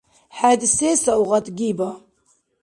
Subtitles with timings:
[0.37, 1.89] ХӀед се савгъат гиба?